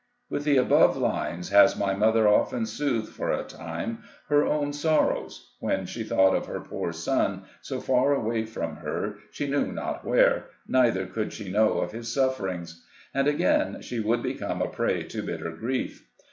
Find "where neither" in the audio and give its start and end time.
10.03-11.05